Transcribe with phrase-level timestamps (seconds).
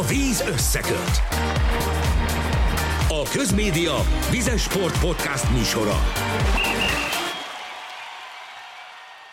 [0.00, 1.22] A víz összeköt.
[3.08, 3.94] A Közmédia
[4.30, 6.02] Vizes Sport Podcast műsora.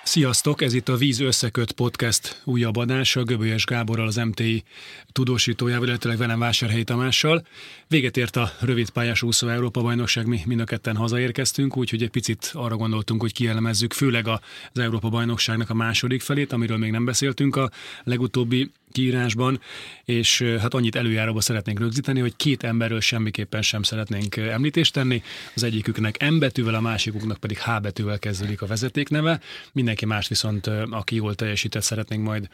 [0.03, 4.63] Sziasztok, ez itt a Víz Összeköt Podcast újabb adása, Göbölyes Gáborral, az MTI
[5.11, 7.45] tudósítójával, illetve velem Vásárhelyi Tamással.
[7.88, 12.09] Véget ért a rövid pályás úszó Európa bajnokság, mi mind a ketten hazaérkeztünk, úgyhogy egy
[12.09, 14.39] picit arra gondoltunk, hogy kielemezzük főleg az
[14.73, 17.71] Európa bajnokságnak a második felét, amiről még nem beszéltünk a
[18.04, 19.59] legutóbbi kiírásban,
[20.05, 25.23] és hát annyit előjáróba szeretnénk rögzíteni, hogy két emberről semmiképpen sem szeretnénk említést tenni.
[25.55, 29.39] Az egyiküknek M betűvel, a másikuknak pedig H betűvel kezdődik a vezetékneve.
[29.73, 32.48] Mindenki más viszont, aki jól teljesített, szeretnénk majd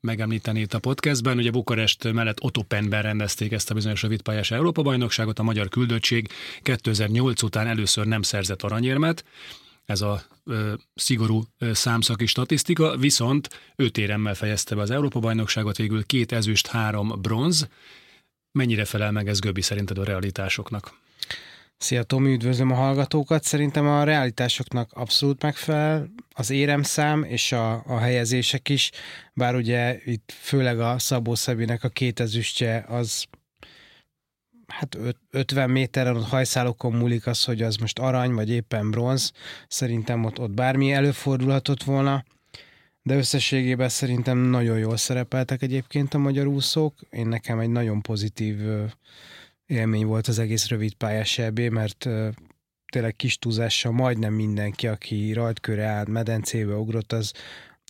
[0.00, 1.38] megemlíteni itt a podcastben.
[1.38, 6.28] Ugye Bukarest mellett Otopenben rendezték ezt a bizonyos rövidpályás Európa-bajnokságot, a magyar küldöttség
[6.62, 9.24] 2008 után először nem szerzett aranyérmet,
[9.90, 16.04] ez a ö, szigorú ö, számszaki statisztika, viszont öt éremmel fejezte be az Európa-bajnokságot, végül
[16.04, 17.68] két ezüst, három bronz.
[18.52, 20.98] Mennyire felel meg ez Göbi szerinted a realitásoknak?
[21.76, 23.44] Szia Tomi, üdvözlöm a hallgatókat.
[23.44, 28.90] Szerintem a realitásoknak abszolút megfelel az éremszám és a, a helyezések is,
[29.34, 33.26] bár ugye itt főleg a Szabó Szabinek a két ezüstje az
[34.70, 34.98] hát
[35.30, 39.32] 50 méteren ott hajszálokon múlik az, hogy az most arany, vagy éppen bronz.
[39.68, 42.24] Szerintem ott, ott bármi előfordulhatott volna,
[43.02, 46.94] de összességében szerintem nagyon jól szerepeltek egyébként a magyar úszók.
[47.10, 48.58] Én nekem egy nagyon pozitív
[49.66, 52.08] élmény volt az egész rövid pályás EB, mert
[52.90, 57.32] tényleg kis túlzással majdnem mindenki, aki rajtkörre állt, medencébe ugrott, az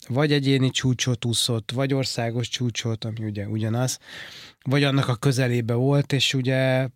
[0.08, 3.98] vagy egyéni csúcsot úszott, vagy országos csúcsot, ami ugye ugyanaz,
[4.62, 6.88] vagy annak a közelébe volt, és ugye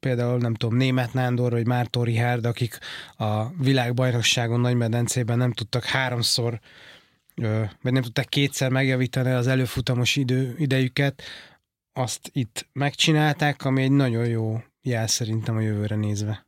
[0.00, 2.78] például nem tudom, Német Nándor vagy Mártó Rihárd, akik
[3.16, 6.60] a világbajnokságon nagymedencében nem tudtak háromszor,
[7.82, 11.22] vagy nem tudták kétszer megjavítani az előfutamos idő, idejüket,
[11.92, 16.47] azt itt megcsinálták, ami egy nagyon jó jel szerintem a jövőre nézve.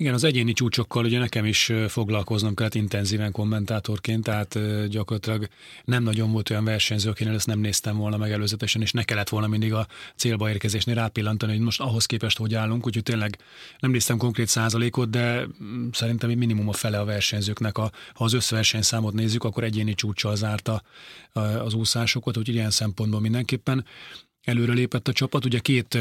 [0.00, 4.58] Igen, az egyéni csúcsokkal ugye nekem is foglalkoznom kellett intenzíven kommentátorként, tehát
[4.88, 5.48] gyakorlatilag
[5.84, 9.28] nem nagyon volt olyan versenyző, akinél ezt nem néztem volna meg előzetesen, és ne kellett
[9.28, 9.86] volna mindig a
[10.16, 13.38] célba érkezésnél rápillantani, hogy most ahhoz képest hogy állunk, úgyhogy tényleg
[13.78, 18.32] nem néztem konkrét százalékot, de mm, szerintem minimum a fele a versenyzőknek, a, ha az
[18.32, 20.82] összversenyszámot nézzük, akkor egyéni csúccsal zárta
[21.64, 23.84] az úszásokat, úgyhogy ilyen szempontból mindenképpen
[24.44, 25.44] előre lépett a csapat.
[25.44, 25.98] Ugye két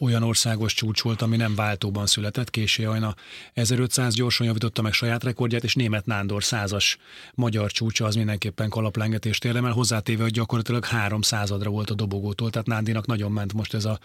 [0.00, 2.50] olyan országos csúcs volt, ami nem váltóban született.
[2.50, 3.14] Késé Ajna
[3.52, 6.98] 1500 gyorsan javította meg saját rekordját, és német Nándor százas
[7.34, 12.66] magyar csúcsa az mindenképpen kalaplengetést érdemel, hozzátéve, hogy gyakorlatilag három századra volt a dobogótól, tehát
[12.66, 13.98] Nándinak nagyon ment most ez a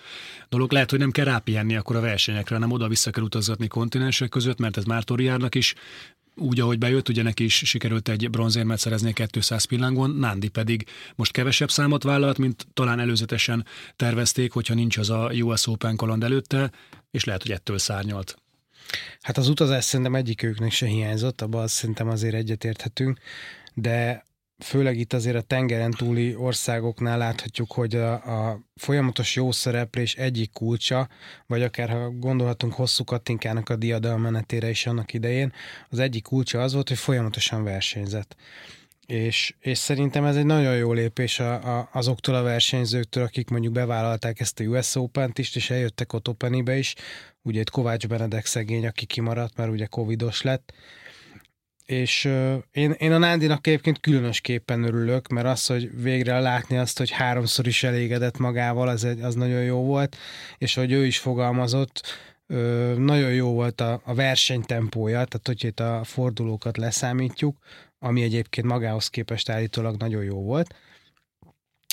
[0.50, 0.72] dolog.
[0.72, 4.78] Lehet, hogy nem kell rápihenni akkor a versenyekre, hanem oda-vissza kell utazgatni kontinensek között, mert
[4.78, 5.76] ez már Toriárnak is
[6.38, 11.32] úgy, ahogy bejött, ugye neki is sikerült egy bronzérmet szerezni 200 pillángon, Nándi pedig most
[11.32, 13.66] kevesebb számot vállalt, mint talán előzetesen
[13.96, 16.72] tervezték, hogyha nincs az a US Open kaland előtte,
[17.12, 18.36] és lehet, hogy ettől szárnyalt.
[19.22, 23.20] Hát az utazás szerintem egyikőknek se hiányzott, abban azt szerintem azért egyetérthetünk,
[23.74, 24.26] de
[24.60, 30.52] főleg itt azért a tengeren túli országoknál láthatjuk, hogy a, a folyamatos jó szereplés egyik
[30.52, 31.08] kulcsa,
[31.46, 35.54] vagy akár ha gondolhatunk hosszú Katinkának a diadalmenetére is annak idején,
[35.90, 38.36] az egyik kulcsa az volt, hogy folyamatosan versenyzett.
[39.06, 43.74] És, és szerintem ez egy nagyon jó lépés a, a, azoktól a versenyzőktől, akik mondjuk
[43.74, 46.96] bevállalták ezt a US Open-t is, és eljöttek ott open is,
[47.42, 50.74] ugye egy Kovács Benedek szegény, aki kimaradt, mert ugye covidos lett,
[51.88, 56.98] és uh, én, én a Nándinak egyébként különösképpen örülök, mert az, hogy végre látni azt,
[56.98, 60.18] hogy háromszor is elégedett magával, az, egy, az nagyon jó volt,
[60.58, 62.02] és hogy ő is fogalmazott,
[62.48, 67.58] uh, nagyon jó volt a, a versenytempója, tehát hogy itt a fordulókat leszámítjuk,
[68.00, 70.76] ami egyébként magához képest állítólag nagyon jó volt,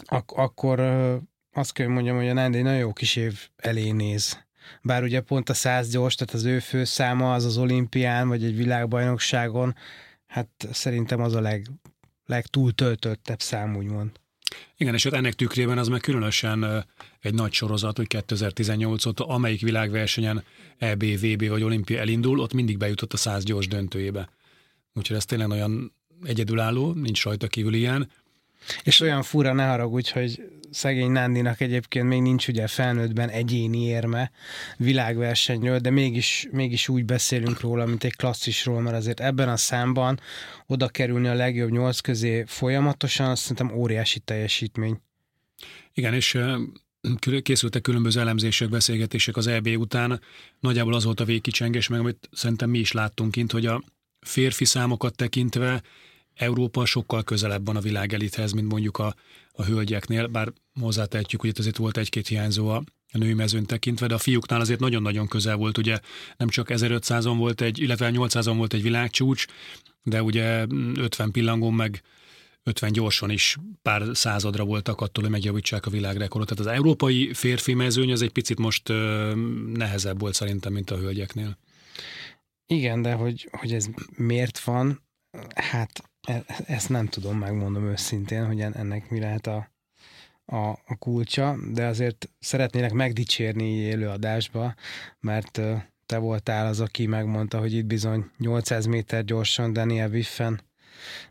[0.05, 1.15] ak- akkor uh,
[1.53, 4.45] azt kell mondjam, hogy a Nándi nagyon jó kis év elé néz
[4.83, 8.57] bár ugye pont a 100 gyors, tehát az ő főszáma az az olimpián, vagy egy
[8.57, 9.75] világbajnokságon,
[10.27, 11.67] hát szerintem az a leg,
[12.27, 14.11] legtúltöltöttebb szám, úgymond.
[14.77, 16.87] Igen, és hát ennek tükrében az meg különösen
[17.21, 20.45] egy nagy sorozat, hogy 2018 óta amelyik világversenyen
[20.79, 24.29] EB, VB vagy olimpia elindul, ott mindig bejutott a 100 gyors döntőjébe.
[24.95, 25.93] Úgyhogy ez tényleg olyan
[26.25, 28.11] egyedülálló, nincs rajta kívül ilyen.
[28.83, 34.31] És olyan fura, ne haragudj, hogy szegény Nándinak egyébként még nincs ugye felnőttben egyéni érme
[34.77, 40.21] világversenyről, de mégis, mégis úgy beszélünk róla, mint egy klasszisról, mert azért ebben a számban
[40.67, 45.01] oda kerülni a legjobb nyolc közé folyamatosan, azt szerintem óriási teljesítmény.
[45.93, 46.39] Igen, és
[47.43, 50.21] készültek különböző elemzések, beszélgetések az EB után.
[50.61, 53.83] Nagyjából az volt a végkicsengés, meg amit szerintem mi is láttunk kint, hogy a
[54.21, 55.83] férfi számokat tekintve
[56.35, 59.15] Európa sokkal közelebb van a világelithez, mint mondjuk a,
[59.53, 62.83] a hölgyeknél, bár hozzátehetjük, hogy itt azért volt egy-két hiányzó a,
[63.13, 65.99] a női mezőn tekintve, de a fiúknál azért nagyon-nagyon közel volt, ugye
[66.37, 69.47] nem csak 1500-on volt egy, illetve 800-on volt egy világcsúcs,
[70.03, 72.03] de ugye 50 pillangón meg
[72.63, 76.49] 50 gyorsan is pár századra voltak attól, hogy megjavítsák a világrekordot.
[76.49, 78.89] Tehát az európai férfi mezőny az egy picit most
[79.73, 81.59] nehezebb volt szerintem, mint a hölgyeknél.
[82.67, 83.87] Igen, de hogy, hogy ez
[84.17, 85.03] miért van,
[85.55, 86.03] hát
[86.67, 89.71] ezt nem tudom, megmondom őszintén, hogy ennek mi lehet a,
[90.45, 94.75] a, a kulcsa, de azért szeretnélek megdicsérni élőadásba,
[95.21, 95.61] mert
[96.07, 100.61] te voltál az, aki megmondta, hogy itt bizony 800 méter gyorsan Daniel Wiffen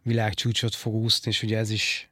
[0.01, 2.12] világcsúcsot fog úszni, és ugye ez is,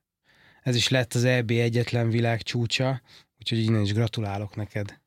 [0.64, 3.02] ez is lett az EB egyetlen világcsúcsa,
[3.40, 5.01] úgyhogy innen is gratulálok neked.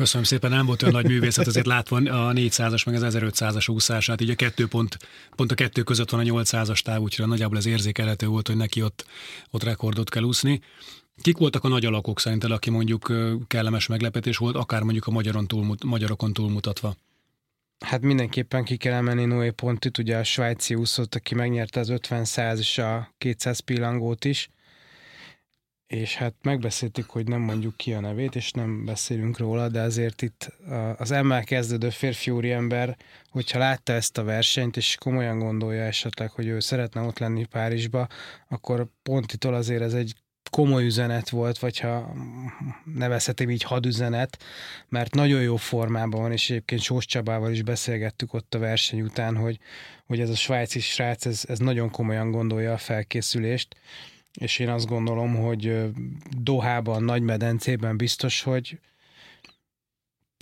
[0.00, 4.20] Köszönöm szépen, nem volt olyan nagy művészet, azért látva a 400-as meg az 1500-as úszását,
[4.20, 4.96] így a kettő pont,
[5.36, 8.82] pont a kettő között van a 800-as táv, úgyhogy nagyjából ez érzékelhető volt, hogy neki
[8.82, 9.06] ott,
[9.50, 10.60] ott rekordot kell úszni.
[11.22, 13.12] Kik voltak a nagy alakok szerinted, aki mondjuk
[13.46, 16.96] kellemes meglepetés volt, akár mondjuk a magyaron túl, magyarokon túlmutatva?
[17.84, 22.58] Hát mindenképpen ki kell emelni Noé Pontit, ugye a svájci úszott, aki megnyerte az 50-100
[22.58, 24.50] és a 200 pillangót is,
[25.90, 30.22] és hát megbeszéltük, hogy nem mondjuk ki a nevét, és nem beszélünk róla, de azért
[30.22, 30.52] itt
[30.96, 32.96] az emmel kezdődő férfi ember,
[33.30, 38.08] hogyha látta ezt a versenyt, és komolyan gondolja esetleg, hogy ő szeretne ott lenni Párizsba,
[38.48, 40.14] akkor Pontitól azért ez egy
[40.50, 42.14] komoly üzenet volt, vagy ha
[42.94, 44.42] nevezhetem így hadüzenet,
[44.88, 49.36] mert nagyon jó formában van, és egyébként Sós Csabával is beszélgettük ott a verseny után,
[49.36, 49.58] hogy,
[50.06, 53.76] hogy ez a svájci srác, ez, ez nagyon komolyan gondolja a felkészülést,
[54.38, 55.90] és én azt gondolom, hogy
[56.38, 58.78] Dohában, Nagymedencében biztos, hogy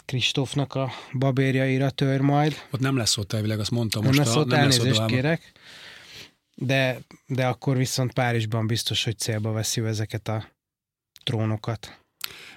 [0.04, 2.54] Kristófnak a babérjaira tör majd.
[2.70, 4.24] Ott nem lesz ott elvileg, azt mondtam nem most.
[4.26, 5.52] Lesz a, ott, nem elnézést lesz ott kérek
[6.60, 10.48] de, de akkor viszont Párizsban biztos, hogy célba veszi ezeket a
[11.24, 12.00] trónokat.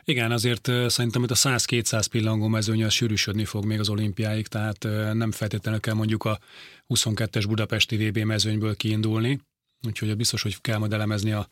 [0.03, 4.83] Igen, azért szerintem hogy a 100-200 pillangó mezőny az sűrűsödni fog még az olimpiáig, tehát
[5.13, 6.39] nem feltétlenül kell mondjuk a
[6.89, 9.39] 22-es budapesti VB mezőnyből kiindulni,
[9.87, 11.47] úgyhogy biztos, hogy kell majd elemezni a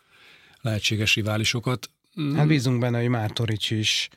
[0.62, 1.90] lehetséges riválisokat.
[2.36, 4.10] Hát bízunk benne, hogy Mártorics is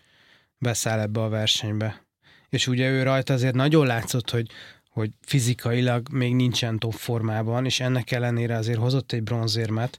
[0.58, 2.04] beszáll ebbe a versenybe.
[2.48, 4.50] És ugye ő rajta azért nagyon látszott, hogy
[4.92, 9.98] hogy fizikailag még nincsen top formában, és ennek ellenére azért hozott egy bronzérmet,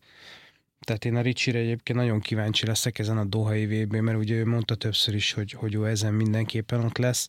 [0.83, 4.45] tehát én a Ricsire egyébként nagyon kíváncsi leszek ezen a Dohai vb mert ugye ő
[4.45, 7.27] mondta többször is, hogy, hogy ő ezen mindenképpen ott lesz,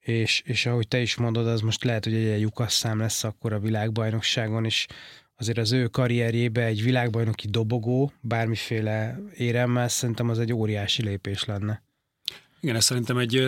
[0.00, 3.58] és, és ahogy te is mondod, az most lehet, hogy egy lyukasszám lesz akkor a
[3.58, 4.86] világbajnokságon, és
[5.40, 11.82] azért az ő karrierjébe egy világbajnoki dobogó, bármiféle éremmel, szerintem az egy óriási lépés lenne.
[12.60, 13.44] Igen, ez szerintem egy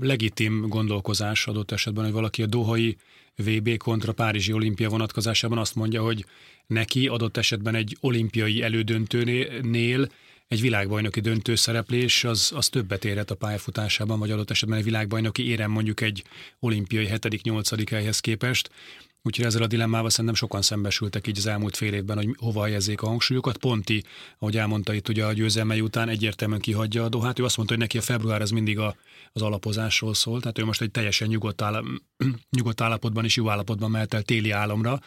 [0.00, 2.96] legitim gondolkozás adott esetben, hogy valaki a Dohai
[3.36, 6.24] VB kontra Párizsi olimpia vonatkozásában azt mondja, hogy
[6.66, 10.08] neki adott esetben egy olimpiai elődöntőnél
[10.48, 15.70] egy világbajnoki döntőszereplés az, az többet érhet a pályafutásában, vagy adott esetben egy világbajnoki érem
[15.70, 16.24] mondjuk egy
[16.58, 17.86] olimpiai 7.-8.
[17.90, 18.70] helyhez képest.
[19.26, 23.02] Úgyhogy ezzel a dilemmával szerintem sokan szembesültek így az elmúlt fél évben, hogy hova helyezzék
[23.02, 23.56] a hangsúlyokat.
[23.56, 24.04] Ponti,
[24.38, 27.38] ahogy elmondta itt ugye a győzelmei után egyértelműen kihagyja a dohát.
[27.38, 28.96] Ő azt mondta, hogy neki a február az mindig a,
[29.32, 31.84] az alapozásról szól, tehát ő most egy teljesen nyugodt, áll,
[32.56, 35.00] nyugodt állapotban és jó állapotban mehet el téli álomra,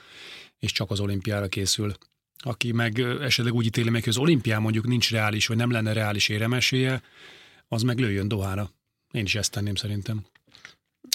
[0.58, 1.94] és csak az olimpiára készül.
[2.38, 5.94] Aki meg esetleg úgy ítéli meg, hogy az olimpián mondjuk nincs reális, vagy nem lenne
[5.94, 7.02] reális éremeséje,
[7.68, 8.72] az meg lőjön dohára.
[9.12, 10.26] Én is ezt tenném szerintem.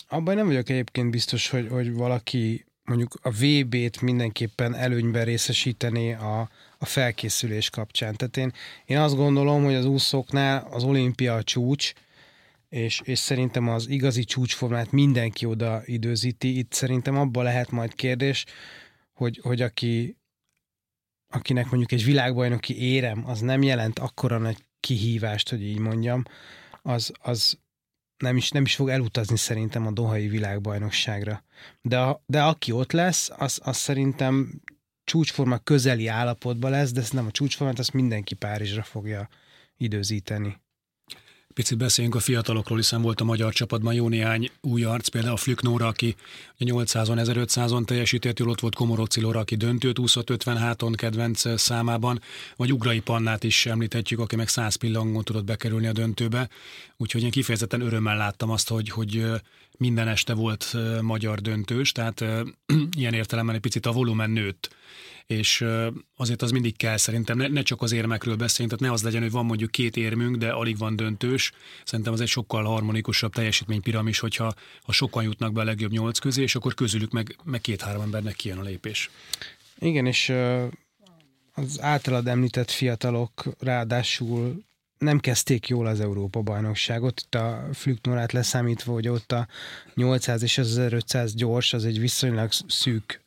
[0.08, 6.50] Abban nem vagyok egyébként biztos, hogy, hogy valaki mondjuk a VB-t mindenképpen előnyben részesíteni a,
[6.78, 8.14] a felkészülés kapcsán.
[8.16, 8.52] Tehát én,
[8.84, 11.92] én azt gondolom, hogy az úszóknál az olimpia a csúcs,
[12.68, 16.58] és, és szerintem az igazi csúcsformát mindenki oda időzíti.
[16.58, 18.44] Itt szerintem abban lehet majd kérdés,
[19.12, 20.16] hogy, hogy aki,
[21.28, 26.22] akinek mondjuk egy világbajnoki érem, az nem jelent akkora nagy kihívást, hogy így mondjam,
[26.82, 27.58] az, az,
[28.24, 31.44] nem is, nem is fog elutazni szerintem a Dohai világbajnokságra.
[31.82, 34.62] De, de aki ott lesz, az, az szerintem
[35.04, 39.28] csúcsforma közeli állapotban lesz, de nem a csúcsformát, azt mindenki Párizsra fogja
[39.76, 40.62] időzíteni.
[41.54, 45.36] Picit beszéljünk a fiatalokról, hiszen volt a magyar csapatban jó néhány új arc, például a
[45.36, 46.14] Flük Nóra, aki
[46.58, 52.20] 800-on, 1500-on teljesített, jól ott volt Komoroci Lora, aki döntőt úszott 50 háton kedvenc számában,
[52.56, 56.48] vagy Ugrai Pannát is említhetjük, aki meg 100 pillangon tudott bekerülni a döntőbe.
[56.96, 59.24] Úgyhogy én kifejezetten örömmel láttam azt, hogy, hogy
[59.78, 62.24] minden este volt magyar döntős, tehát
[62.98, 64.74] ilyen értelemben egy picit a volumen nőtt
[65.26, 65.64] és
[66.16, 69.22] azért az mindig kell szerintem, ne, ne csak az érmekről beszéljünk, tehát ne az legyen,
[69.22, 71.52] hogy van mondjuk két érmünk, de alig van döntős.
[71.84, 76.42] Szerintem az egy sokkal harmonikusabb teljesítménypiramis, hogyha ha sokan jutnak be a legjobb nyolc közé,
[76.42, 79.10] és akkor közülük meg, meg két-három embernek kijön a lépés.
[79.78, 80.32] Igen, és
[81.54, 84.64] az általad említett fiatalok ráadásul
[84.98, 87.20] nem kezdték jól az Európa-bajnokságot.
[87.20, 89.46] Itt a Flüknorát leszámítva, hogy ott a
[89.94, 93.23] 800 és az 1500 gyors, az egy viszonylag szűk,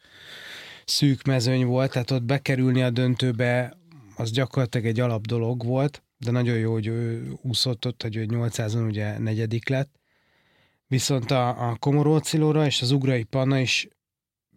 [0.87, 3.77] szűk mezőny volt, tehát ott bekerülni a döntőbe
[4.15, 8.87] az gyakorlatilag egy alap dolog volt, de nagyon jó, hogy ő úszott ott, hogy 800-on
[8.87, 9.99] ugye negyedik lett.
[10.87, 13.87] Viszont a, a Komorócilóra és az Ugrai Panna is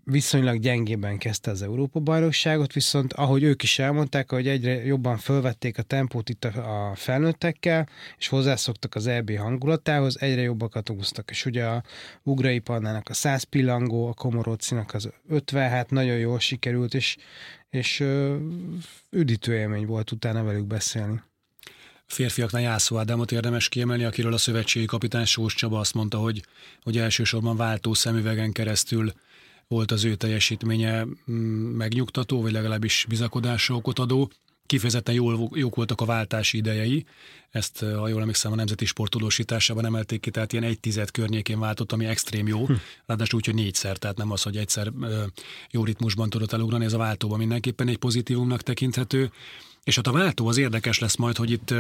[0.05, 5.83] viszonylag gyengében kezdte az Európa-bajnokságot, viszont ahogy ők is elmondták, hogy egyre jobban fölvették a
[5.83, 7.89] tempót itt a, felnőttekkel,
[8.19, 11.31] és hozzászoktak az EB hangulatához, egyre jobbakat úsztak.
[11.31, 11.83] És ugye a
[12.23, 17.17] Ugrai Pannának a 100 pillangó, a Komorocinak az 50, hát nagyon jól sikerült, és,
[17.71, 18.05] és
[19.11, 21.23] üdítő élmény volt utána velük beszélni
[22.13, 26.45] férfiaknál Jászó Ádámot érdemes kiemelni, akiről a szövetségi kapitány Sós Csaba azt mondta, hogy,
[26.83, 29.13] hogy elsősorban váltó szemüvegen keresztül
[29.71, 34.31] volt az ő teljesítménye mm, megnyugtató, vagy legalábbis bizakodásra okot adó.
[34.67, 37.07] Kifejezetten jól, jók voltak a váltási idejei,
[37.51, 41.93] ezt, ha jól emlékszem, a Nemzeti Sportolósításában emelték ki, tehát ilyen egy tized környékén váltott,
[41.93, 42.73] ami extrém jó, hm.
[43.07, 44.93] ráadásul úgy, hogy négyszer, tehát nem az, hogy egyszer
[45.71, 49.31] jó ritmusban tudott elugrani, ez a váltóban mindenképpen egy pozitívumnak tekinthető.
[49.85, 51.75] És ott a váltó az érdekes lesz majd, hogy itt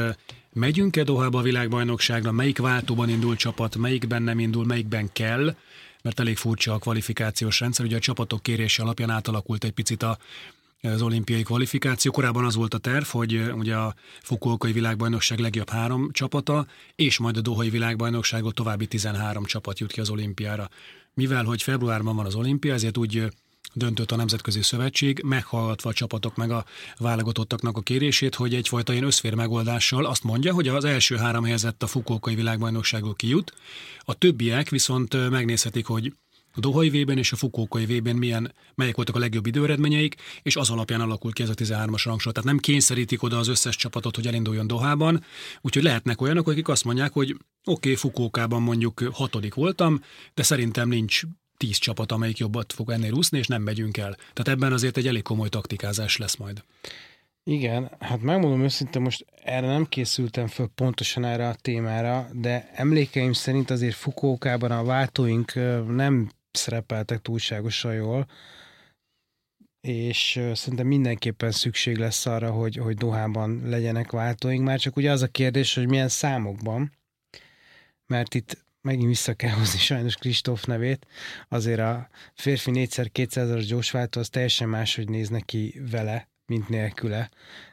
[0.52, 5.54] megyünk-e Dohába a világbajnokságra, melyik váltóban indul csapat, melyikben nem indul, melyikben kell,
[6.02, 7.84] mert elég furcsa a kvalifikációs rendszer.
[7.84, 10.18] Ugye a csapatok kérése alapján átalakult egy picit a,
[10.82, 12.10] az olimpiai kvalifikáció.
[12.10, 17.36] Korábban az volt a terv, hogy ugye a Fukuokai világbajnokság legjobb három csapata, és majd
[17.36, 20.68] a Dohai világbajnokságot további 13 csapat jut ki az olimpiára.
[21.14, 23.30] Mivel, hogy februárban van az olimpia, ezért úgy
[23.72, 26.64] döntött a Nemzetközi Szövetség, meghallgatva a csapatok meg a
[26.98, 31.82] válogatottaknak a kérését, hogy egyfajta ilyen összfér megoldással azt mondja, hogy az első három helyezett
[31.82, 33.52] a Fukókai világbajnokságról kijut,
[34.00, 36.12] a többiek viszont megnézhetik, hogy
[36.52, 40.70] a Dohai vében és a Fukókai vében milyen, melyek voltak a legjobb időeredményeik, és az
[40.70, 42.32] alapján alakul ki ez a 13-as rangsor.
[42.32, 45.24] Tehát nem kényszerítik oda az összes csapatot, hogy elinduljon Dohában,
[45.60, 50.00] úgyhogy lehetnek olyanok, akik azt mondják, hogy oké, okay, Fukókában mondjuk hatodik voltam,
[50.34, 51.22] de szerintem nincs
[51.60, 54.14] tíz csapat, amelyik jobbat fog ennél úszni, és nem megyünk el.
[54.14, 56.64] Tehát ebben azért egy elég komoly taktikázás lesz majd.
[57.44, 63.32] Igen, hát megmondom őszintén, most erre nem készültem föl pontosan erre a témára, de emlékeim
[63.32, 65.54] szerint azért Fukókában a váltóink
[65.86, 68.26] nem szerepeltek túlságosan jól,
[69.80, 75.22] és szerintem mindenképpen szükség lesz arra, hogy, hogy Dohában legyenek váltóink, már csak ugye az
[75.22, 76.92] a kérdés, hogy milyen számokban,
[78.06, 81.06] mert itt megint vissza kell hozni sajnos Kristóf nevét,
[81.48, 87.30] azért a férfi 4x200-as gyorsváltó az teljesen máshogy néz neki vele, mint nélküle,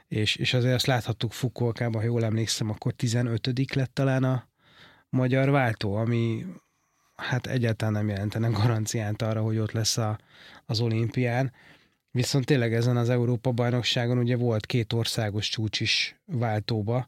[0.07, 4.47] és, és azért azt láthattuk Fukuokában, ha jól emlékszem, akkor 15 lett talán a
[5.09, 6.45] magyar váltó, ami
[7.15, 10.19] hát egyáltalán nem jelentene garanciát arra, hogy ott lesz a,
[10.65, 11.53] az olimpián.
[12.11, 17.07] Viszont tényleg ezen az Európa-bajnokságon ugye volt két országos csúcs is váltóba,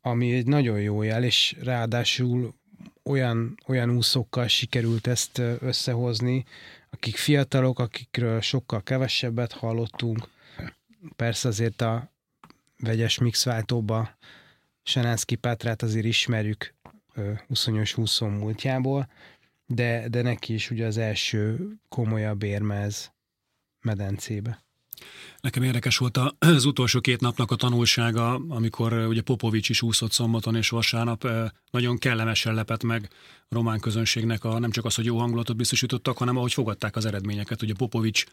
[0.00, 2.54] ami egy nagyon jó jel, és ráadásul
[3.02, 6.44] olyan, olyan úszókkal sikerült ezt összehozni,
[6.90, 10.28] akik fiatalok, akikről sokkal kevesebbet hallottunk.
[11.16, 12.12] Persze azért a
[12.78, 14.16] vegyes mixváltóba
[14.82, 16.74] Senánszki Pátrát azért ismerjük
[17.46, 19.10] 28 20 múltjából,
[19.66, 23.12] de, de neki is ugye az első komolyabb érmez
[23.80, 24.64] medencébe.
[25.40, 30.56] Nekem érdekes volt az utolsó két napnak a tanulsága, amikor ugye Popovics is úszott szombaton
[30.56, 31.28] és vasárnap,
[31.70, 33.10] nagyon kellemesen lepett meg
[33.48, 37.62] román közönségnek a, nem csak az, hogy jó hangulatot biztosítottak, hanem ahogy fogadták az eredményeket.
[37.62, 38.24] Ugye Popovics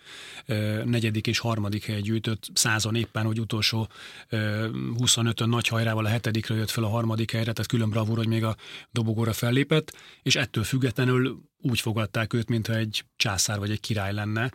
[0.85, 3.87] negyedik és harmadik helyet gyűjtött, százon éppen, hogy utolsó
[4.29, 8.43] 25-ön nagy hajrával a hetedikre jött fel a harmadik helyre, tehát külön bravúr, hogy még
[8.43, 8.55] a
[8.91, 14.51] dobogóra fellépett, és ettől függetlenül úgy fogadták őt, mintha egy császár vagy egy király lenne,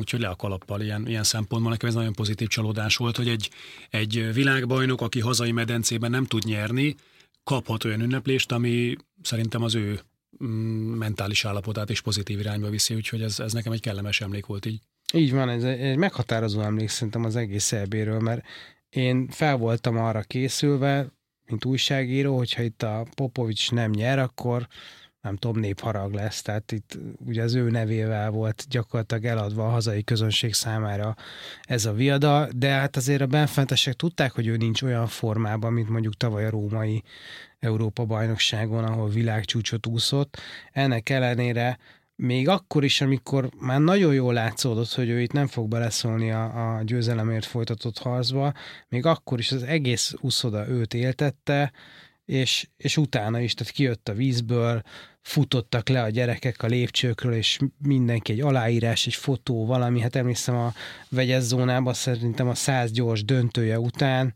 [0.00, 3.50] Úgyhogy le a kalappal ilyen, ilyen szempontból nekem ez nagyon pozitív csalódás volt, hogy egy,
[3.90, 6.94] egy világbajnok, aki hazai medencében nem tud nyerni,
[7.44, 10.00] kaphat olyan ünneplést, ami szerintem az ő
[10.44, 14.66] mm, mentális állapotát is pozitív irányba viszi, úgyhogy ez, ez nekem egy kellemes emlék volt
[14.66, 14.80] így.
[15.12, 18.44] Így van, ez egy meghatározó emlék szerintem az egész elbéről, mert
[18.88, 21.06] én fel voltam arra készülve,
[21.46, 24.68] mint újságíró, hogyha itt a Popovics nem nyer, akkor
[25.20, 30.04] nem tudom, népharag lesz, tehát itt ugye az ő nevével volt gyakorlatilag eladva a hazai
[30.04, 31.16] közönség számára
[31.62, 35.88] ez a viada, de hát azért a benfentesek tudták, hogy ő nincs olyan formában, mint
[35.88, 37.02] mondjuk tavaly a római
[37.58, 40.40] Európa bajnokságon, ahol világcsúcsot úszott.
[40.72, 41.78] Ennek ellenére
[42.16, 46.76] még akkor is, amikor már nagyon jól látszódott, hogy ő itt nem fog beleszólni a,
[46.76, 48.52] a győzelemért folytatott harcba,
[48.88, 51.72] még akkor is az egész úszoda őt éltette,
[52.24, 54.82] és, és utána is, tehát kijött a vízből,
[55.20, 60.56] futottak le a gyerekek a lépcsőkről, és mindenki egy aláírás, egy fotó, valami, hát emlékszem
[60.56, 60.72] a
[61.08, 64.34] vegyes zónában szerintem a száz gyors döntője után,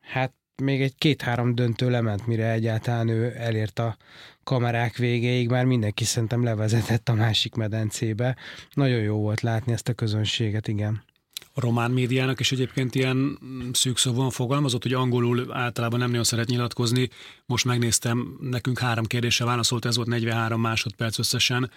[0.00, 3.96] hát még egy két-három döntő lement, mire egyáltalán ő elért a
[4.44, 8.36] kamerák végéig, már mindenki szerintem levezetett a másik medencébe.
[8.72, 11.02] Nagyon jó volt látni ezt a közönséget, igen
[11.54, 13.38] román médiának is egyébként ilyen
[13.72, 17.08] szűkszóban fogalmazott, hogy angolul általában nem nagyon szeret nyilatkozni.
[17.46, 21.70] Most megnéztem, nekünk három kérdésre válaszolt, ez volt 43 másodperc összesen.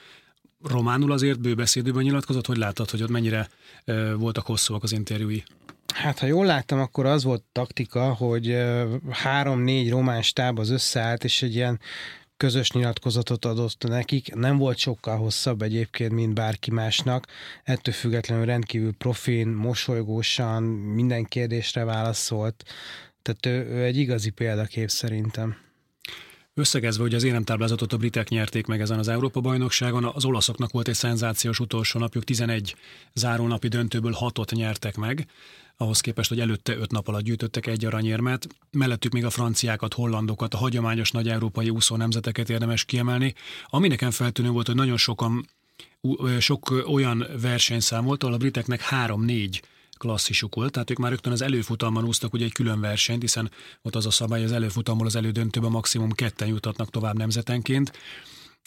[0.63, 3.49] Románul azért bőbeszédőben nyilatkozott, hogy láttad, hogy ott mennyire
[4.17, 5.43] voltak hosszúak az interjúi?
[5.93, 8.57] Hát, ha jól láttam, akkor az volt taktika, hogy
[9.09, 11.79] három-négy román stáb az összeállt, és egy ilyen
[12.43, 14.33] közös nyilatkozatot adott nekik.
[14.33, 17.27] Nem volt sokkal hosszabb egyébként, mint bárki másnak.
[17.63, 22.63] Ettől függetlenül rendkívül profin, mosolygósan, minden kérdésre válaszolt.
[23.21, 25.57] Tehát ő, ő egy igazi példakép szerintem.
[26.55, 30.93] Összegezve, hogy az éremtáblázatot a britek nyerték meg ezen az Európa-bajnokságon, az olaszoknak volt egy
[30.93, 32.75] szenzációs utolsó napjuk, 11
[33.13, 35.27] zárónapi döntőből 6-ot nyertek meg,
[35.77, 38.48] ahhoz képest, hogy előtte 5 nap alatt gyűjtöttek egy aranyérmet.
[38.72, 43.33] Mellettük még a franciákat, hollandokat, a hagyományos nagy európai úszó nemzeteket érdemes kiemelni.
[43.65, 45.48] Ami nekem feltűnő volt, hogy nagyon sokan
[46.39, 49.62] sok olyan versenyszám volt, ahol a briteknek 3-4
[50.03, 53.95] klasszisuk volt, tehát ők már rögtön az előfutamban úsztak ugye egy külön versenyt, hiszen ott
[53.95, 57.91] az a szabály, az előfutamból az elődöntőben maximum ketten jutatnak tovább nemzetenként.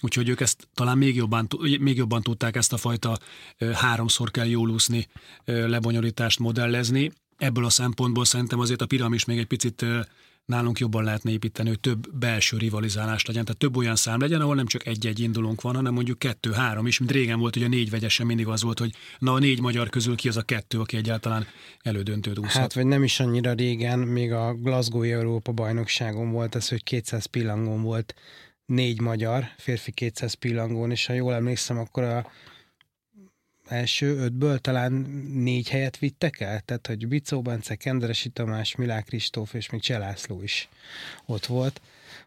[0.03, 1.49] Úgyhogy ők ezt talán még jobban,
[1.81, 3.19] még jobban tudták ezt a fajta
[3.73, 5.09] háromszor kell jól úszni
[5.45, 7.13] lebonyolítást modellezni.
[7.37, 9.85] Ebből a szempontból szerintem azért a piramis még egy picit
[10.47, 14.55] nálunk jobban lehetne építeni, hogy több belső rivalizálás legyen, tehát több olyan szám legyen, ahol
[14.55, 17.91] nem csak egy-egy indulónk van, hanem mondjuk kettő-három is, mint régen volt, hogy a négy
[17.91, 20.97] vegyesen mindig az volt, hogy na a négy magyar közül ki az a kettő, aki
[20.97, 21.47] egyáltalán
[21.81, 22.53] elődöntőt úszhat.
[22.53, 27.25] Hát, vagy nem is annyira régen, még a Glasgow Európa bajnokságon volt ez, hogy 200
[27.25, 28.15] pillangón volt
[28.67, 32.31] négy magyar, férfi 200 pillangón, és ha jól emlékszem, akkor a
[33.67, 34.93] első ötből talán
[35.29, 40.43] négy helyet vittek el, tehát hogy Bicó Bence, Kenderesi Tamás, Milák Kristóf és még Cselászló
[40.43, 40.69] is
[41.27, 41.81] ott volt.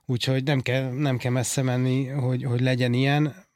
[0.06, 3.48] Úgyhogy nem kell, nem kell messze menni, hogy, hogy legyen ilyen.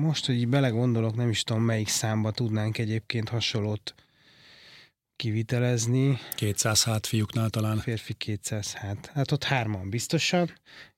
[0.00, 3.94] Most, hogy így belegondolok, nem is tudom, melyik számba tudnánk egyébként hasonlót
[5.16, 6.18] kivitelezni.
[6.34, 7.78] 200 hát fiúknál talán.
[7.78, 9.10] Férfi 200 hát.
[9.14, 10.50] Hát ott hárman biztosan,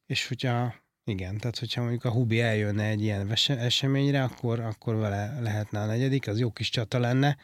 [0.06, 5.40] és hogyha igen, tehát hogyha mondjuk a Hubi eljönne egy ilyen eseményre, akkor, akkor vele
[5.40, 7.36] lehetne a negyedik, az jó kis csata lenne.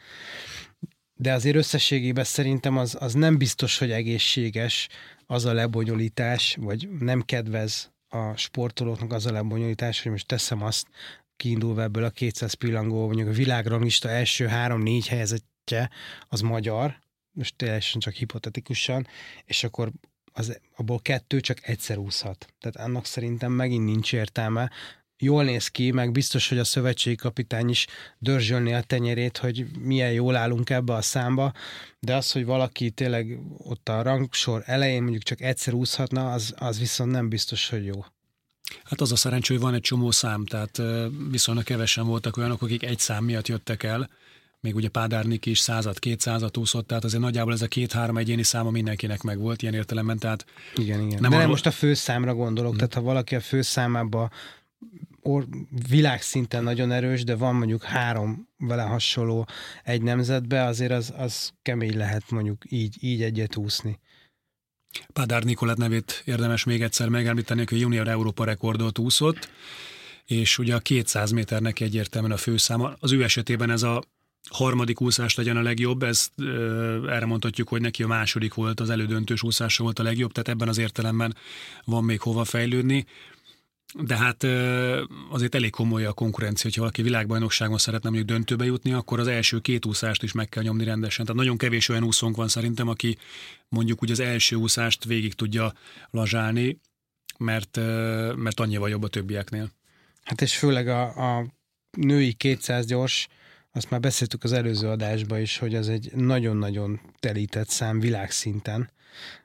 [1.13, 4.87] De azért összességében szerintem az, az nem biztos, hogy egészséges
[5.25, 10.87] az a lebonyolítás, vagy nem kedvez a sportolóknak az a lebonyolítás, hogy most teszem azt,
[11.35, 15.89] kiindulva ebből a 200 pillangó, mondjuk a világranglista első három-négy helyzetje
[16.27, 16.99] az magyar,
[17.31, 19.07] most teljesen csak hipotetikusan,
[19.45, 19.91] és akkor
[20.41, 22.53] az, abból kettő csak egyszer úszhat.
[22.59, 24.71] Tehát annak szerintem megint nincs értelme.
[25.17, 30.11] Jól néz ki, meg biztos, hogy a szövetségi kapitány is dörzsölni a tenyerét, hogy milyen
[30.11, 31.53] jól állunk ebbe a számba,
[31.99, 36.79] de az, hogy valaki tényleg ott a rangsor elején mondjuk csak egyszer úszhatna, az, az
[36.79, 38.05] viszont nem biztos, hogy jó.
[38.83, 40.81] Hát az a szerencsé, hogy van egy csomó szám, tehát
[41.31, 44.09] viszonylag kevesen voltak olyanok, akik egy szám miatt jöttek el,
[44.61, 48.69] még ugye Pádárnik is század, kétszázat úszott, tehát azért nagyjából ez a két-három egyéni száma
[48.69, 50.45] mindenkinek meg volt ilyen értelemben, tehát...
[50.75, 51.21] Igen, igen.
[51.21, 51.49] Nem De arról...
[51.49, 52.77] most a főszámra gondolok, hmm.
[52.77, 54.29] tehát ha valaki a főszámába
[55.21, 55.47] or,
[55.89, 59.47] világszinten nagyon erős, de van mondjuk három vele hasonló
[59.83, 63.99] egy nemzetbe, azért az, az kemény lehet mondjuk így, így egyet úszni.
[65.13, 69.49] Pádár Nikolát nevét érdemes még egyszer megemlíteni, hogy junior Európa rekordot úszott,
[70.25, 72.93] és ugye a 200 méternek egyértelműen a főszáma.
[72.99, 74.03] Az ő esetében ez a
[74.49, 76.31] harmadik úszás legyen a legjobb, ezt
[77.07, 80.67] erre mondhatjuk, hogy neki a második volt, az elődöntős úszása volt a legjobb, tehát ebben
[80.67, 81.35] az értelemben
[81.83, 83.05] van még hova fejlődni.
[83.99, 84.43] De hát
[85.29, 89.59] azért elég komoly a konkurencia, hogyha valaki világbajnokságon szeretne mondjuk döntőbe jutni, akkor az első
[89.59, 91.25] két úszást is meg kell nyomni rendesen.
[91.25, 93.17] Tehát nagyon kevés olyan úszónk van szerintem, aki
[93.69, 95.73] mondjuk úgy az első úszást végig tudja
[96.09, 96.79] lazsálni,
[97.37, 97.75] mert,
[98.35, 99.71] mert annyival jobb a többieknél.
[100.23, 101.45] Hát és főleg a, a
[101.97, 103.27] női 200 gyors
[103.71, 108.91] azt már beszéltük az előző adásban is, hogy ez egy nagyon-nagyon telített szám világszinten.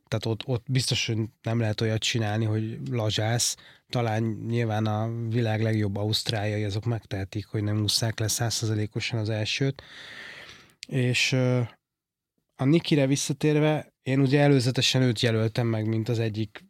[0.08, 3.56] Tehát ott, ott biztos, hogy nem lehet olyat csinálni, hogy lazsász.
[3.88, 9.82] Talán nyilván a világ legjobb ausztráliai azok megtehetik, hogy nem ússzák le százszerzelékosan az elsőt.
[10.86, 11.32] És
[12.56, 16.64] a Nikire visszatérve, én ugye előzetesen őt jelöltem meg, mint az egyik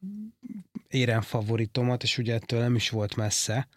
[0.88, 3.68] érem favoritomat, és ugye ettől nem is volt messze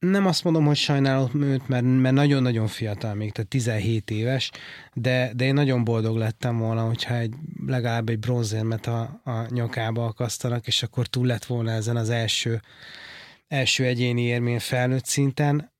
[0.00, 4.50] nem azt mondom, hogy sajnálom őt, mert, mert nagyon-nagyon fiatal még, tehát 17 éves,
[4.94, 7.34] de, de én nagyon boldog lettem volna, hogyha egy,
[7.66, 12.60] legalább egy bronzérmet a, a nyakába akasztanak, és akkor túl lett volna ezen az első,
[13.48, 15.72] első egyéni érmén felnőtt szinten.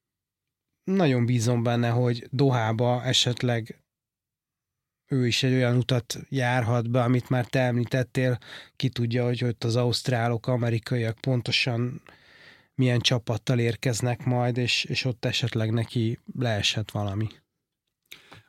[0.85, 3.81] Nagyon bízom benne, hogy Dohába esetleg
[5.07, 8.39] ő is egy olyan utat járhat be, amit már te említettél,
[8.77, 12.03] ki tudja, hogy ott az ausztrálok, amerikaiak pontosan
[12.81, 17.29] milyen csapattal érkeznek majd, és, és ott esetleg neki leesett valami.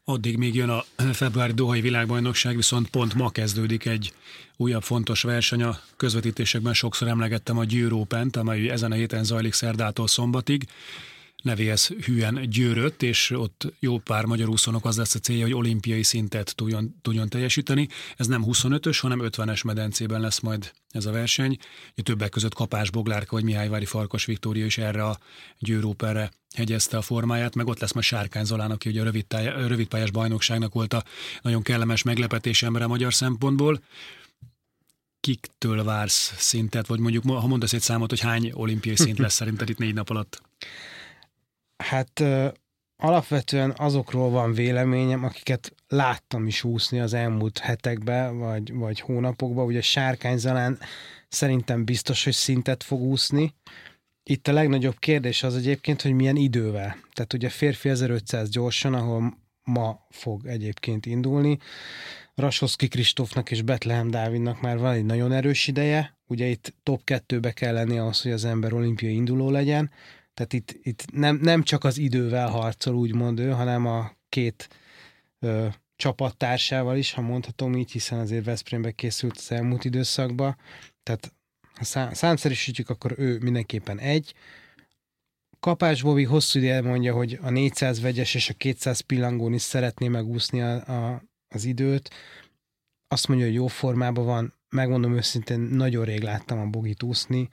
[0.04, 4.14] Addig még jön a februári Dohai világbajnokság, viszont pont ma kezdődik egy
[4.58, 5.64] újabb fontos verseny.
[5.64, 7.94] A közvetítésekben sokszor emlegettem a Győr
[8.32, 10.68] amely ezen a héten zajlik szerdától szombatig
[11.42, 16.04] nevéhez hűen győrött, és ott jó pár magyar úszónak az lesz a célja, hogy olimpiai
[16.04, 17.88] szintet tudjon, tudjon teljesíteni.
[18.16, 21.58] Ez nem 25-ös, hanem 50-es medencében lesz majd ez a verseny.
[21.96, 25.20] A többek között Kapás Boglárka vagy Mihályvári Farkas Viktória is erre a
[25.60, 29.26] győróperre hegyezte a formáját, meg ott lesz majd Sárkány Zolán, aki ugye a rövid,
[29.68, 31.04] rövidpályás bajnokságnak volt a
[31.42, 33.82] nagyon kellemes meglepetés ember a magyar szempontból
[35.20, 39.70] kiktől vársz szintet, vagy mondjuk, ha mondasz egy számot, hogy hány olimpiai szint lesz szerinted
[39.70, 40.42] itt négy nap alatt?
[41.82, 42.24] Hát
[42.98, 49.66] alapvetően azokról van véleményem, akiket láttam is úszni az elmúlt hetekben, vagy, vagy hónapokban.
[49.66, 50.80] Ugye Sárkány Zalán
[51.28, 53.54] szerintem biztos, hogy szintet fog úszni.
[54.24, 56.98] Itt a legnagyobb kérdés az egyébként, hogy milyen idővel.
[57.14, 61.58] Tehát ugye férfi 1500 gyorsan, ahol ma fog egyébként indulni.
[62.36, 66.18] Rasoszki Kristófnak és Betlehem Dávidnak már van egy nagyon erős ideje.
[66.28, 69.92] Ugye itt top 2-be kell lenni ahhoz, hogy az ember olimpiai induló legyen.
[70.34, 74.68] Tehát itt, itt nem, nem csak az idővel harcol, úgymond ő, hanem a két
[75.40, 80.58] ö, csapattársával is, ha mondhatom így, hiszen azért Veszprémbe készült az elmúlt időszakban.
[81.04, 81.34] Tehát
[81.74, 84.34] ha szám, számszerűsítjük, akkor ő mindenképpen egy.
[85.60, 90.08] Kapás Bobi hosszú ideje mondja, hogy a 400 vegyes és a 200 pillangón is szeretné
[90.08, 92.10] megúszni a, a, az időt.
[93.08, 94.54] Azt mondja, hogy jó formában van.
[94.70, 97.50] Megmondom őszintén, nagyon rég láttam a Bogit úszni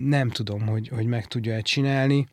[0.00, 2.28] nem tudom, hogy, hogy meg tudja-e csinálni.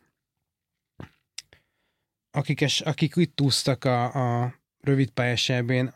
[2.30, 5.94] Akik, es, akik itt úsztak a, a rövid pályásában,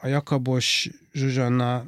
[0.00, 1.84] a Jakabos Zsuzsanna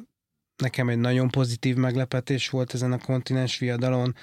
[0.57, 4.15] nekem egy nagyon pozitív meglepetés volt ezen a kontinens viadalon.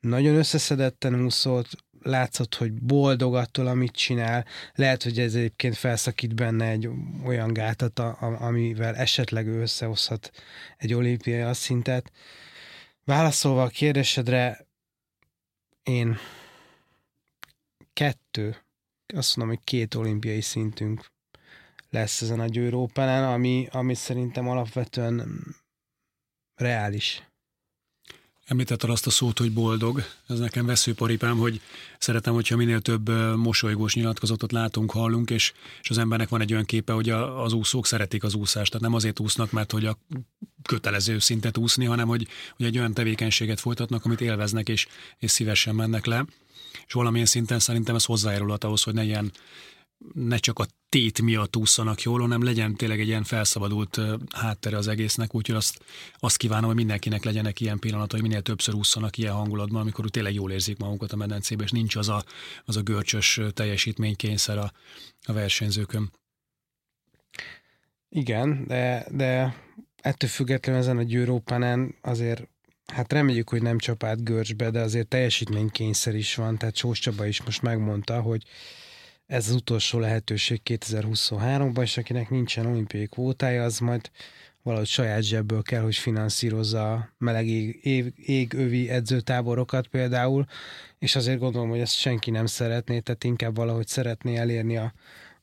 [0.00, 4.44] Nagyon összeszedetten úszott, látszott, hogy boldog attól, amit csinál.
[4.74, 6.88] Lehet, hogy ez egyébként felszakít benne egy
[7.24, 7.98] olyan gátat,
[8.38, 10.30] amivel esetleg ő összehozhat
[10.76, 12.12] egy olimpiai szintet.
[13.08, 14.66] Válaszolva a kérdésedre,
[15.82, 16.16] én
[17.92, 18.56] kettő,
[19.14, 21.10] azt mondom, hogy két olimpiai szintünk
[21.90, 25.40] lesz ezen a Győr open ami, ami szerintem alapvetően
[26.54, 27.22] reális.
[28.44, 30.02] Említetted azt a szót, hogy boldog.
[30.26, 31.60] Ez nekem veszőparipám, hogy
[31.98, 36.64] szeretem, hogyha minél több mosolygós nyilatkozatot látunk, hallunk, és, és az embernek van egy olyan
[36.64, 38.70] képe, hogy a, az úszók szeretik az úszást.
[38.70, 39.98] Tehát nem azért úsznak, mert hogy a
[40.68, 42.26] kötelező szintet úszni, hanem hogy,
[42.56, 44.86] hogy egy olyan tevékenységet folytatnak, amit élveznek, és,
[45.18, 46.24] és szívesen mennek le.
[46.86, 49.32] És valamilyen szinten szerintem ez hozzájárulhat ahhoz, hogy ne ilyen
[50.14, 54.00] ne csak a tét miatt ússzanak jól, hanem legyen tényleg egy ilyen felszabadult
[54.34, 55.84] háttere az egésznek, úgyhogy azt,
[56.18, 60.50] azt kívánom, hogy mindenkinek legyenek ilyen pillanatai, minél többször ússzanak ilyen hangulatban, amikor tényleg jól
[60.52, 62.24] érzik magukat a medencébe, és nincs az a,
[62.64, 64.72] az a görcsös teljesítménykényszer a,
[65.22, 66.10] a versenyzőkön.
[68.08, 69.56] Igen, de, de
[70.00, 72.48] ettől függetlenül ezen a győrópánen azért
[72.92, 77.42] Hát reméljük, hogy nem csapát görcsbe, de azért teljesítménykényszer is van, tehát Sós Csaba is
[77.42, 78.42] most megmondta, hogy
[79.26, 84.10] ez az utolsó lehetőség 2023-ban, és akinek nincsen olimpiai kvótája, az majd
[84.62, 90.44] valahogy saját zsebből kell, hogy finanszírozza a meleg ég, ég, égövi edzőtáborokat például,
[90.98, 94.92] és azért gondolom, hogy ezt senki nem szeretné, tehát inkább valahogy szeretné elérni a,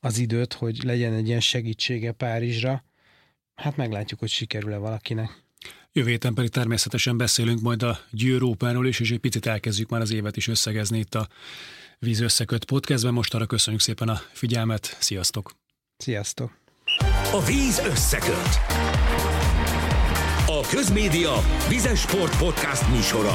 [0.00, 2.84] az időt, hogy legyen egy ilyen segítsége Párizsra.
[3.56, 5.42] Hát meglátjuk, hogy sikerül-e valakinek.
[5.92, 8.42] Jövő héten pedig természetesen beszélünk majd a Győr
[8.82, 11.28] is, és egy picit elkezdjük már az évet is összegezni itt a
[11.98, 13.12] Víz Összeköt podcastben.
[13.12, 14.96] Most arra köszönjük szépen a figyelmet.
[15.00, 15.52] Sziasztok!
[15.96, 16.58] Sziasztok!
[17.32, 18.60] A Víz Összeköt.
[20.46, 21.34] A Közmédia
[21.68, 23.34] Vizes Sport Podcast műsora.